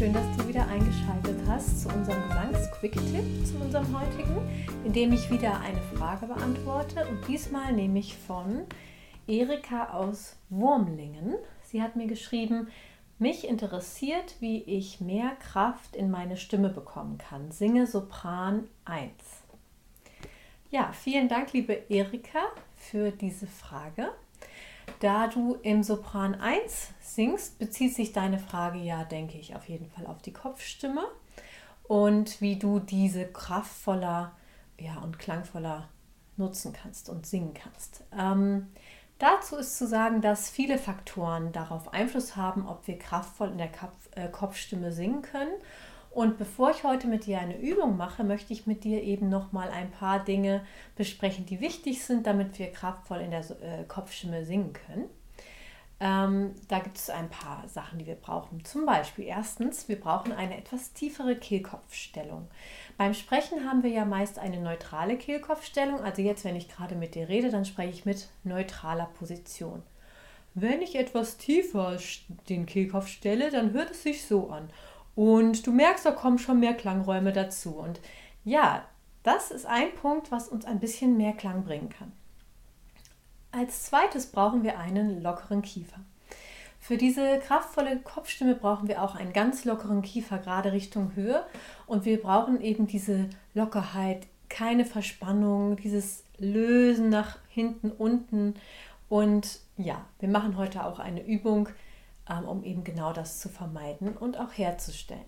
schön, 0.00 0.14
dass 0.14 0.34
du 0.34 0.48
wieder 0.48 0.66
eingeschaltet 0.66 1.36
hast 1.46 1.82
zu 1.82 1.88
unserem 1.90 2.22
Gesangs-Quick-Tipp, 2.22 3.46
zu 3.46 3.56
unserem 3.62 4.00
heutigen, 4.00 4.34
in 4.82 4.94
dem 4.94 5.12
ich 5.12 5.30
wieder 5.30 5.60
eine 5.60 5.82
Frage 5.94 6.24
beantworte 6.24 7.06
und 7.06 7.28
diesmal 7.28 7.74
nehme 7.74 7.98
ich 7.98 8.16
von 8.16 8.62
Erika 9.26 9.90
aus 9.90 10.38
Wurmlingen. 10.48 11.34
Sie 11.64 11.82
hat 11.82 11.96
mir 11.96 12.06
geschrieben, 12.06 12.68
mich 13.18 13.46
interessiert, 13.46 14.36
wie 14.40 14.62
ich 14.62 15.02
mehr 15.02 15.32
Kraft 15.32 15.94
in 15.94 16.10
meine 16.10 16.38
Stimme 16.38 16.70
bekommen 16.70 17.18
kann. 17.18 17.50
Singe 17.50 17.86
Sopran 17.86 18.68
1. 18.86 19.12
Ja, 20.70 20.92
vielen 20.94 21.28
Dank, 21.28 21.52
liebe 21.52 21.74
Erika, 21.90 22.40
für 22.74 23.10
diese 23.10 23.46
Frage. 23.46 24.08
Da 25.00 25.28
du 25.28 25.54
im 25.62 25.82
Sopran 25.82 26.34
1 26.34 26.90
singst, 27.00 27.58
bezieht 27.58 27.94
sich 27.94 28.12
deine 28.12 28.38
Frage 28.38 28.78
ja, 28.78 29.04
denke 29.04 29.38
ich, 29.38 29.56
auf 29.56 29.68
jeden 29.68 29.88
Fall 29.90 30.06
auf 30.06 30.20
die 30.20 30.32
Kopfstimme 30.32 31.02
und 31.84 32.40
wie 32.42 32.56
du 32.56 32.78
diese 32.78 33.26
kraftvoller 33.26 34.32
ja, 34.78 34.98
und 34.98 35.18
klangvoller 35.18 35.88
nutzen 36.36 36.74
kannst 36.74 37.08
und 37.08 37.26
singen 37.26 37.54
kannst. 37.54 38.04
Ähm, 38.16 38.68
dazu 39.18 39.56
ist 39.56 39.78
zu 39.78 39.86
sagen, 39.86 40.20
dass 40.20 40.50
viele 40.50 40.76
Faktoren 40.76 41.52
darauf 41.52 41.92
Einfluss 41.94 42.36
haben, 42.36 42.68
ob 42.68 42.86
wir 42.86 42.98
kraftvoll 42.98 43.48
in 43.48 43.58
der 43.58 43.72
Kopf, 43.72 44.08
äh, 44.16 44.28
Kopfstimme 44.28 44.92
singen 44.92 45.22
können 45.22 45.52
und 46.10 46.38
bevor 46.38 46.70
ich 46.72 46.82
heute 46.82 47.06
mit 47.06 47.26
dir 47.26 47.38
eine 47.38 47.58
Übung 47.58 47.96
mache, 47.96 48.24
möchte 48.24 48.52
ich 48.52 48.66
mit 48.66 48.82
dir 48.84 49.02
eben 49.02 49.28
noch 49.28 49.52
mal 49.52 49.70
ein 49.70 49.90
paar 49.90 50.24
Dinge 50.24 50.62
besprechen, 50.96 51.46
die 51.46 51.60
wichtig 51.60 52.04
sind, 52.04 52.26
damit 52.26 52.58
wir 52.58 52.72
kraftvoll 52.72 53.20
in 53.20 53.30
der 53.30 53.40
äh, 53.40 54.44
singen 54.44 54.72
können. 54.72 55.08
Ähm, 56.02 56.54
da 56.68 56.78
gibt 56.78 56.96
es 56.96 57.10
ein 57.10 57.28
paar 57.28 57.68
Sachen, 57.68 57.98
die 57.98 58.06
wir 58.06 58.14
brauchen. 58.14 58.64
Zum 58.64 58.86
Beispiel 58.86 59.26
erstens, 59.26 59.86
wir 59.86 60.00
brauchen 60.00 60.32
eine 60.32 60.56
etwas 60.56 60.94
tiefere 60.94 61.36
Kehlkopfstellung. 61.36 62.48
Beim 62.96 63.12
Sprechen 63.12 63.68
haben 63.68 63.82
wir 63.82 63.90
ja 63.90 64.06
meist 64.06 64.38
eine 64.38 64.60
neutrale 64.60 65.18
Kehlkopfstellung. 65.18 66.00
Also 66.00 66.22
jetzt, 66.22 66.44
wenn 66.44 66.56
ich 66.56 66.70
gerade 66.70 66.94
mit 66.94 67.14
dir 67.14 67.28
rede, 67.28 67.50
dann 67.50 67.66
spreche 67.66 67.90
ich 67.90 68.06
mit 68.06 68.30
neutraler 68.44 69.10
Position. 69.18 69.82
Wenn 70.54 70.80
ich 70.82 70.96
etwas 70.96 71.36
tiefer 71.36 71.98
den 72.48 72.66
Kehlkopf 72.66 73.06
stelle, 73.06 73.50
dann 73.50 73.72
hört 73.72 73.90
es 73.90 74.02
sich 74.02 74.26
so 74.26 74.48
an. 74.50 74.70
Und 75.14 75.66
du 75.66 75.72
merkst, 75.72 76.06
da 76.06 76.12
kommen 76.12 76.38
schon 76.38 76.60
mehr 76.60 76.74
Klangräume 76.74 77.32
dazu. 77.32 77.76
Und 77.76 78.00
ja, 78.44 78.84
das 79.22 79.50
ist 79.50 79.66
ein 79.66 79.94
Punkt, 79.94 80.30
was 80.30 80.48
uns 80.48 80.64
ein 80.64 80.80
bisschen 80.80 81.16
mehr 81.16 81.32
Klang 81.32 81.64
bringen 81.64 81.90
kann. 81.90 82.12
Als 83.52 83.84
zweites 83.84 84.26
brauchen 84.26 84.62
wir 84.62 84.78
einen 84.78 85.22
lockeren 85.22 85.62
Kiefer. 85.62 86.00
Für 86.78 86.96
diese 86.96 87.38
kraftvolle 87.40 87.98
Kopfstimme 87.98 88.54
brauchen 88.54 88.88
wir 88.88 89.02
auch 89.02 89.14
einen 89.14 89.32
ganz 89.32 89.64
lockeren 89.64 90.02
Kiefer, 90.02 90.38
gerade 90.38 90.72
Richtung 90.72 91.14
Höhe. 91.14 91.44
Und 91.86 92.04
wir 92.04 92.20
brauchen 92.20 92.60
eben 92.60 92.86
diese 92.86 93.28
Lockerheit, 93.54 94.26
keine 94.48 94.84
Verspannung, 94.84 95.76
dieses 95.76 96.24
Lösen 96.38 97.10
nach 97.10 97.38
hinten, 97.48 97.90
unten. 97.90 98.54
Und 99.08 99.60
ja, 99.76 100.04
wir 100.20 100.28
machen 100.28 100.56
heute 100.56 100.84
auch 100.84 100.98
eine 100.98 101.24
Übung, 101.24 101.68
um 102.38 102.62
eben 102.64 102.84
genau 102.84 103.12
das 103.12 103.40
zu 103.40 103.48
vermeiden 103.48 104.16
und 104.16 104.38
auch 104.38 104.52
herzustellen. 104.52 105.24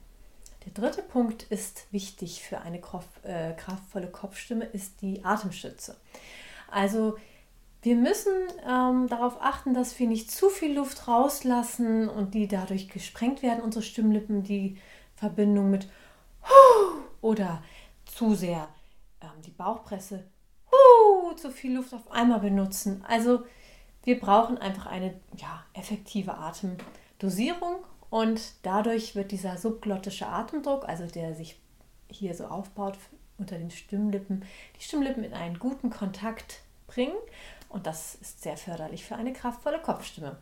Der 0.64 0.72
dritte 0.72 1.02
Punkt 1.02 1.42
ist 1.44 1.92
wichtig 1.92 2.42
für 2.42 2.60
eine 2.60 2.80
äh, 3.24 3.52
kraftvolle 3.54 4.08
Kopfstimme, 4.08 4.64
ist 4.64 5.02
die 5.02 5.24
Atemstütze. 5.24 5.96
Also 6.70 7.16
wir 7.82 7.96
müssen 7.96 8.32
ähm, 8.64 9.08
darauf 9.08 9.40
achten, 9.40 9.74
dass 9.74 9.98
wir 9.98 10.06
nicht 10.06 10.30
zu 10.30 10.48
viel 10.48 10.76
Luft 10.76 11.08
rauslassen 11.08 12.08
und 12.08 12.34
die 12.34 12.46
dadurch 12.46 12.88
gesprengt 12.88 13.42
werden, 13.42 13.62
unsere 13.62 13.82
Stimmlippen, 13.82 14.44
die 14.44 14.78
Verbindung 15.16 15.70
mit 15.70 15.88
oder 17.20 17.62
zu 18.04 18.34
sehr 18.34 18.68
ähm, 19.20 19.42
die 19.44 19.50
Bauchpresse, 19.50 20.24
zu 21.36 21.50
viel 21.50 21.74
Luft 21.74 21.92
auf 21.94 22.10
einmal 22.10 22.40
benutzen. 22.40 23.04
Also 23.06 23.44
wir 24.04 24.18
brauchen 24.18 24.58
einfach 24.58 24.86
eine 24.86 25.14
ja, 25.36 25.64
effektive 25.74 26.34
Atemdosierung 26.34 27.76
und 28.10 28.40
dadurch 28.62 29.14
wird 29.14 29.30
dieser 29.30 29.56
subglottische 29.56 30.26
Atemdruck, 30.26 30.88
also 30.88 31.06
der 31.06 31.34
sich 31.34 31.58
hier 32.08 32.34
so 32.34 32.46
aufbaut 32.46 32.98
unter 33.38 33.58
den 33.58 33.70
Stimmlippen, 33.70 34.44
die 34.78 34.84
Stimmlippen 34.84 35.24
in 35.24 35.34
einen 35.34 35.58
guten 35.58 35.90
Kontakt 35.90 36.60
bringen 36.86 37.16
und 37.68 37.86
das 37.86 38.16
ist 38.16 38.42
sehr 38.42 38.56
förderlich 38.56 39.04
für 39.04 39.16
eine 39.16 39.32
kraftvolle 39.32 39.80
Kopfstimme. 39.80 40.36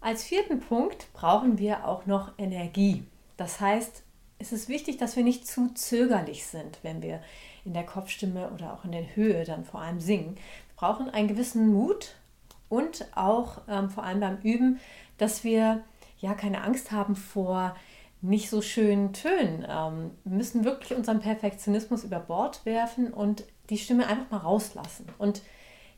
Als 0.00 0.24
vierten 0.24 0.60
Punkt 0.60 1.12
brauchen 1.12 1.58
wir 1.58 1.86
auch 1.86 2.06
noch 2.06 2.32
Energie. 2.36 3.04
Das 3.36 3.60
heißt, 3.60 4.02
es 4.38 4.52
ist 4.52 4.68
wichtig, 4.68 4.96
dass 4.96 5.14
wir 5.14 5.22
nicht 5.22 5.46
zu 5.46 5.72
zögerlich 5.74 6.44
sind, 6.44 6.80
wenn 6.82 7.00
wir 7.00 7.22
in 7.64 7.74
der 7.74 7.86
Kopfstimme 7.86 8.50
oder 8.50 8.74
auch 8.74 8.84
in 8.84 8.90
der 8.90 9.14
Höhe 9.14 9.44
dann 9.44 9.64
vor 9.64 9.80
allem 9.80 10.00
singen. 10.00 10.34
Wir 10.34 10.76
brauchen 10.76 11.08
einen 11.08 11.28
gewissen 11.28 11.72
Mut 11.72 12.16
und 12.72 13.06
auch 13.14 13.60
ähm, 13.68 13.90
vor 13.90 14.02
allem 14.02 14.20
beim 14.20 14.38
Üben, 14.38 14.80
dass 15.18 15.44
wir 15.44 15.84
ja 16.16 16.32
keine 16.32 16.64
Angst 16.64 16.90
haben 16.90 17.16
vor 17.16 17.76
nicht 18.22 18.48
so 18.48 18.62
schönen 18.62 19.12
Tönen. 19.12 19.66
Ähm, 19.68 20.12
wir 20.24 20.38
müssen 20.38 20.64
wirklich 20.64 20.96
unseren 20.96 21.20
Perfektionismus 21.20 22.02
über 22.02 22.18
Bord 22.18 22.64
werfen 22.64 23.12
und 23.12 23.44
die 23.68 23.76
Stimme 23.76 24.06
einfach 24.06 24.30
mal 24.30 24.38
rauslassen. 24.38 25.04
Und 25.18 25.42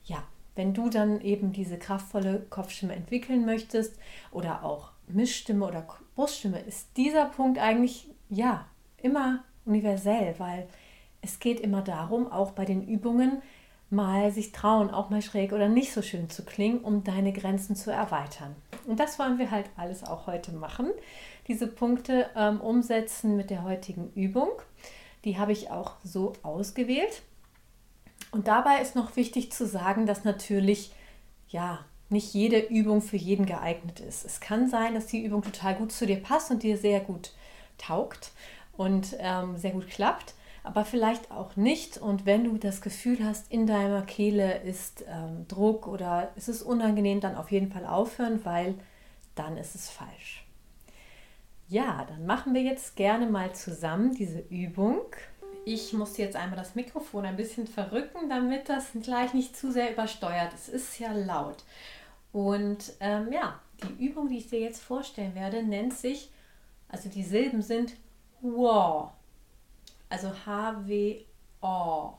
ja, 0.03 0.25
wenn 0.57 0.75
du 0.75 0.91
dann 0.91 1.21
eben 1.21 1.53
diese 1.53 1.79
kraftvolle 1.79 2.45
Kopfstimme 2.51 2.97
entwickeln 2.97 3.45
möchtest 3.45 3.97
oder 4.33 4.65
auch 4.65 4.91
Mischstimme 5.07 5.65
oder 5.65 5.87
Bruststimme, 6.17 6.59
ist 6.59 6.97
dieser 6.97 7.27
Punkt 7.27 7.61
eigentlich 7.61 8.11
ja 8.31 8.67
immer 8.97 9.45
universell, 9.65 10.34
weil 10.39 10.67
es 11.23 11.39
geht 11.39 11.61
immer 11.61 11.83
darum, 11.83 12.31
auch 12.33 12.51
bei 12.51 12.65
den 12.65 12.84
Übungen, 12.84 13.43
mal 13.94 14.32
sich 14.32 14.53
trauen, 14.53 14.91
auch 14.91 15.10
mal 15.10 15.22
schräg 15.22 15.53
oder 15.53 15.69
nicht 15.69 15.93
so 15.93 16.03
schön 16.03 16.31
zu 16.31 16.44
klingen, 16.44 16.81
um 16.81 17.05
deine 17.05 17.32
Grenzen 17.32 17.77
zu 17.77 17.91
erweitern. 17.91 18.55
Und 18.87 19.00
das 19.00 19.19
wollen 19.19 19.38
wir 19.38 19.50
halt 19.50 19.66
alles 19.77 20.05
auch 20.05 20.27
heute 20.27 20.53
machen. 20.53 20.91
Diese 21.49 21.66
Punkte 21.66 22.31
ähm, 22.37 22.60
umsetzen 22.60 23.37
mit 23.37 23.50
der 23.50 23.65
heutigen 23.65 24.12
Übung. 24.15 24.50
Die 25.25 25.38
habe 25.38 25.53
ich 25.53 25.71
auch 25.71 25.97
so 26.03 26.34
ausgewählt. 26.43 27.22
Und 28.31 28.49
dabei 28.49 28.81
ist 28.81 28.97
noch 28.97 29.16
wichtig 29.16 29.53
zu 29.53 29.66
sagen, 29.66 30.06
dass 30.06 30.25
natürlich 30.25 30.93
ja 31.49 31.78
nicht 32.10 32.34
jede 32.34 32.59
Übung 32.59 33.00
für 33.00 33.16
jeden 33.16 33.47
geeignet 33.47 34.00
ist. 34.00 34.25
Es 34.25 34.41
kann 34.41 34.69
sein, 34.69 34.94
dass 34.94 35.06
die 35.06 35.25
Übung 35.25 35.43
total 35.43 35.75
gut 35.75 35.93
zu 35.93 36.06
dir 36.06 36.16
passt 36.16 36.50
und 36.50 36.62
dir 36.62 36.77
sehr 36.77 37.00
gut 37.00 37.33
taugt 37.78 38.33
und 38.77 39.16
ähm, 39.19 39.56
sehr 39.56 39.72
gut 39.72 39.88
klappt 39.88 40.34
aber 40.65 40.85
vielleicht 40.85 41.31
auch 41.31 41.55
nicht. 41.57 41.99
Und 41.99 42.27
wenn 42.27 42.45
du 42.45 42.57
das 42.57 42.81
Gefühl 42.81 43.25
hast, 43.25 43.53
in 43.53 43.67
deiner 43.67 44.03
Kehle 44.03 44.63
ist 44.63 45.05
ähm, 45.07 45.47
Druck 45.47 45.87
oder 45.87 46.33
ist 46.37 46.49
es 46.49 46.63
unangenehm, 46.63 47.21
dann 47.21 47.37
auf 47.37 47.53
jeden 47.53 47.71
Fall 47.71 47.87
aufhören, 47.87 48.45
weil 48.45 48.75
dann 49.35 49.57
ist 49.59 49.75
es 49.75 49.91
falsch. 49.91 50.45
Ja, 51.69 52.07
dann 52.09 52.27
machen 52.27 52.55
wir 52.55 52.63
jetzt 52.63 52.97
gerne 52.97 53.27
mal 53.27 53.55
zusammen 53.55 54.15
diese 54.15 54.41
Übung. 54.49 55.03
Ich 55.67 55.93
muss 55.93 56.17
jetzt 56.17 56.37
einmal 56.37 56.59
das 56.59 56.75
Mikrofon 56.75 57.27
ein 57.27 57.37
bisschen 57.37 57.67
verrücken, 57.67 58.29
damit 58.29 58.69
das 58.69 58.91
gleich 59.03 59.35
nicht 59.35 59.57
zu 59.57 59.71
sehr 59.71 59.93
übersteuert. 59.93 60.53
Es 60.55 60.69
ist 60.69 60.99
ja 60.99 61.13
laut. 61.13 61.65
Und 62.33 62.93
ähm, 63.01 63.33
ja, 63.33 63.61
die 63.83 64.07
Übung, 64.07 64.29
die 64.29 64.39
ich 64.39 64.49
dir 64.49 64.61
jetzt 64.61 64.83
vorstellen 64.83 65.35
werde, 65.35 65.63
nennt 65.63 65.95
sich, 65.95 66.31
also 66.89 67.09
die 67.09 67.23
Silben 67.23 67.61
sind 67.61 67.95
wow. 68.41 69.11
Also 70.15 70.31
H-W-O. 70.47 72.15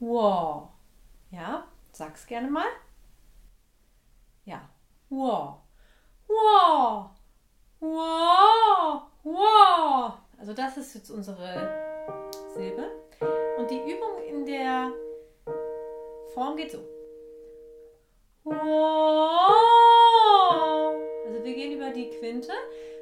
Wow. 0.00 0.68
Ja, 1.30 1.68
sag's 1.92 2.26
gerne 2.26 2.48
mal. 2.48 2.64
Ja. 4.46 4.66
Wow. 5.10 5.56
Wow. 6.26 7.10
Wow. 7.78 9.02
Wow. 9.22 10.14
Also 10.38 10.54
das 10.54 10.78
ist 10.78 10.94
jetzt 10.94 11.10
unsere 11.10 12.08
Silbe. 12.54 12.90
Und 13.58 13.70
die 13.70 13.82
Übung 13.82 14.22
in 14.26 14.46
der 14.46 14.90
Form 16.32 16.56
geht 16.56 16.70
so. 16.70 16.78
Wow. 18.44 18.54
Also 21.26 21.44
wir 21.44 21.54
gehen 21.54 21.72
über 21.72 21.90
die 21.90 22.08
Quinte. 22.08 22.52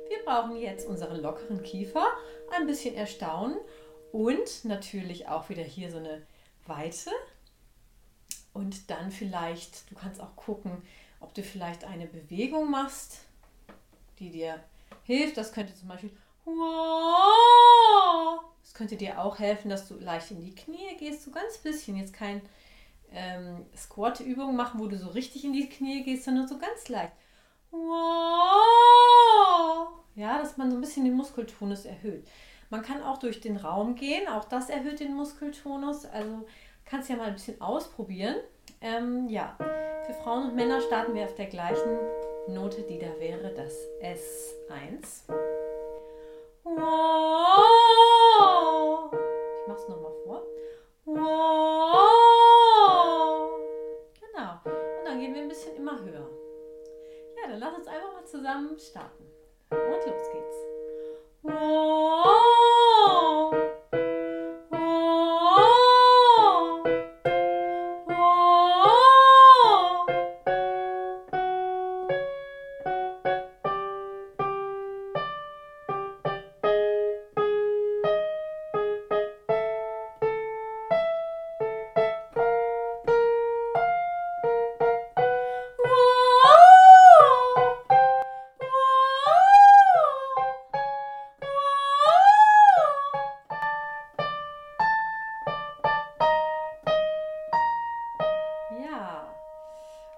Wir 0.08 0.24
brauchen 0.24 0.56
jetzt 0.56 0.88
unseren 0.88 1.22
lockeren 1.22 1.62
Kiefer, 1.62 2.08
ein 2.50 2.66
bisschen 2.66 2.96
erstaunen 2.96 3.58
und 4.12 4.64
natürlich 4.64 5.28
auch 5.28 5.48
wieder 5.48 5.62
hier 5.62 5.90
so 5.90 5.98
eine 5.98 6.22
Weite. 6.66 7.10
Und 8.52 8.90
dann 8.90 9.10
vielleicht, 9.10 9.90
du 9.90 9.94
kannst 9.94 10.20
auch 10.20 10.36
gucken, 10.36 10.82
ob 11.20 11.32
du 11.34 11.42
vielleicht 11.42 11.84
eine 11.84 12.06
Bewegung 12.06 12.70
machst, 12.70 13.20
die 14.18 14.30
dir 14.30 14.62
hilft. 15.04 15.38
Das 15.38 15.52
könnte 15.52 15.74
zum 15.74 15.88
Beispiel, 15.88 16.10
es 18.62 18.74
könnte 18.74 18.96
dir 18.96 19.20
auch 19.20 19.38
helfen, 19.38 19.70
dass 19.70 19.88
du 19.88 19.94
leicht 19.94 20.30
in 20.30 20.44
die 20.44 20.54
Knie 20.54 20.96
gehst, 20.98 21.24
so 21.24 21.30
ganz 21.30 21.56
bisschen. 21.58 21.96
Jetzt 21.96 22.12
kein 22.12 22.42
ähm, 23.10 23.64
Squat-Übung 23.74 24.54
machen, 24.54 24.80
wo 24.80 24.86
du 24.86 24.98
so 24.98 25.08
richtig 25.08 25.44
in 25.44 25.54
die 25.54 25.70
Knie 25.70 26.02
gehst, 26.04 26.24
sondern 26.24 26.46
so 26.46 26.58
ganz 26.58 26.88
leicht. 26.88 27.12
Ja, 30.14 30.38
das 30.38 30.50
dass 30.50 30.56
man 30.58 30.70
so 30.70 30.76
ein 30.76 30.82
bisschen 30.82 31.06
den 31.06 31.14
Muskeltonus 31.14 31.86
erhöht. 31.86 32.26
Man 32.72 32.80
kann 32.80 33.02
auch 33.02 33.18
durch 33.18 33.38
den 33.38 33.58
Raum 33.58 33.96
gehen, 33.96 34.26
auch 34.28 34.46
das 34.46 34.70
erhöht 34.70 35.00
den 35.00 35.14
Muskeltonus. 35.14 36.06
Also 36.06 36.46
kannst 36.86 37.10
ja 37.10 37.16
mal 37.16 37.26
ein 37.26 37.34
bisschen 37.34 37.60
ausprobieren. 37.60 38.36
Ähm, 38.80 39.28
ja, 39.28 39.54
für 40.06 40.14
Frauen 40.14 40.48
und 40.48 40.56
Männer 40.56 40.80
starten 40.80 41.14
wir 41.14 41.24
auf 41.24 41.34
der 41.34 41.48
gleichen 41.48 41.98
Note, 42.48 42.80
die 42.80 42.98
da 42.98 43.08
wäre, 43.20 43.52
das 43.52 43.74
S1. 44.00 45.30
Ich 49.52 49.68
mach's 49.68 49.86
nochmal 49.88 50.12
vor. 50.24 50.42
Genau. 54.18 54.60
Und 54.64 55.04
dann 55.04 55.20
gehen 55.20 55.34
wir 55.34 55.42
ein 55.42 55.48
bisschen 55.48 55.76
immer 55.76 56.00
höher. 56.00 56.26
Ja, 57.36 57.50
dann 57.50 57.60
lass 57.60 57.74
uns 57.74 57.86
einfach 57.86 58.14
mal 58.14 58.24
zusammen 58.24 58.78
starten. 58.78 59.26
Und 59.68 60.06
los 60.06 60.30
geht's. 60.32 60.56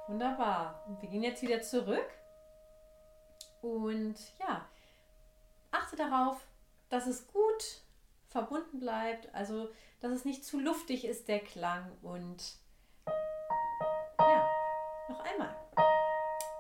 Wunderbar. 0.06 0.84
Und 0.86 1.00
wir 1.00 1.08
gehen 1.08 1.22
jetzt 1.22 1.42
wieder 1.42 1.62
zurück. 1.62 2.08
Und 3.62 4.16
ja, 4.38 4.66
achte 5.70 5.96
darauf, 5.96 6.46
dass 6.90 7.06
es 7.06 7.26
gut 7.26 7.82
verbunden 8.28 8.80
bleibt, 8.80 9.34
also 9.34 9.70
dass 10.00 10.12
es 10.12 10.24
nicht 10.24 10.44
zu 10.44 10.60
luftig 10.60 11.06
ist, 11.06 11.28
der 11.28 11.40
Klang. 11.40 11.96
Und 12.02 12.58
ja, 14.18 14.48
noch 15.08 15.20
einmal. 15.20 15.54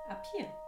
Ab 0.08 0.24
hier. 0.32 0.63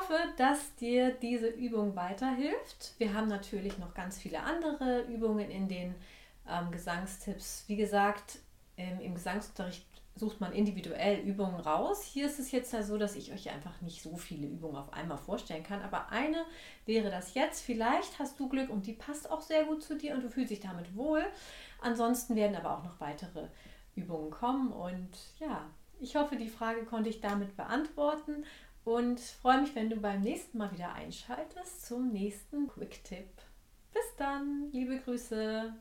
Hoffe, 0.00 0.18
dass 0.36 0.74
dir 0.76 1.12
diese 1.12 1.48
Übung 1.48 1.94
weiterhilft. 1.96 2.94
Wir 2.98 3.14
haben 3.14 3.28
natürlich 3.28 3.78
noch 3.78 3.94
ganz 3.94 4.18
viele 4.18 4.42
andere 4.42 5.02
Übungen 5.02 5.50
in 5.50 5.68
den 5.68 5.94
ähm, 6.48 6.70
Gesangstipps. 6.70 7.64
Wie 7.66 7.76
gesagt, 7.76 8.38
ähm, 8.76 9.00
im 9.00 9.14
Gesangsunterricht 9.14 9.86
sucht 10.16 10.40
man 10.40 10.52
individuell 10.52 11.20
Übungen 11.20 11.60
raus. 11.60 12.02
Hier 12.02 12.26
ist 12.26 12.38
es 12.38 12.50
jetzt 12.50 12.72
ja 12.72 12.82
so, 12.82 12.98
dass 12.98 13.16
ich 13.16 13.32
euch 13.32 13.50
einfach 13.50 13.80
nicht 13.80 14.02
so 14.02 14.16
viele 14.16 14.46
Übungen 14.46 14.76
auf 14.76 14.92
einmal 14.92 15.18
vorstellen 15.18 15.62
kann. 15.62 15.82
Aber 15.82 16.10
eine 16.10 16.44
wäre 16.86 17.10
das 17.10 17.34
jetzt. 17.34 17.62
Vielleicht 17.62 18.18
hast 18.18 18.38
du 18.38 18.48
Glück 18.48 18.70
und 18.70 18.86
die 18.86 18.92
passt 18.92 19.30
auch 19.30 19.40
sehr 19.40 19.64
gut 19.64 19.82
zu 19.82 19.96
dir 19.96 20.14
und 20.14 20.22
du 20.22 20.30
fühlst 20.30 20.50
dich 20.50 20.60
damit 20.60 20.96
wohl. 20.96 21.24
Ansonsten 21.80 22.36
werden 22.36 22.56
aber 22.56 22.76
auch 22.76 22.84
noch 22.84 23.00
weitere 23.00 23.48
Übungen 23.94 24.30
kommen. 24.30 24.72
Und 24.72 25.10
ja, 25.38 25.66
ich 26.00 26.16
hoffe, 26.16 26.36
die 26.36 26.48
Frage 26.48 26.84
konnte 26.84 27.10
ich 27.10 27.20
damit 27.20 27.56
beantworten 27.56 28.44
und 28.84 29.20
freue 29.20 29.62
mich, 29.62 29.74
wenn 29.74 29.90
du 29.90 29.96
beim 29.96 30.22
nächsten 30.22 30.58
Mal 30.58 30.72
wieder 30.72 30.92
einschaltest 30.94 31.86
zum 31.86 32.12
nächsten 32.12 32.68
Quick-Tipp. 32.68 33.28
Bis 33.92 34.16
dann, 34.16 34.68
liebe 34.72 34.98
Grüße. 34.98 35.74